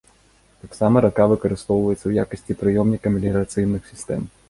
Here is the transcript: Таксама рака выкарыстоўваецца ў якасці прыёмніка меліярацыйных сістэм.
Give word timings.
Таксама 0.63 1.03
рака 1.05 1.27
выкарыстоўваецца 1.33 1.99
ў 2.07 2.13
якасці 2.25 2.59
прыёмніка 2.65 3.07
меліярацыйных 3.19 3.81
сістэм. 3.95 4.31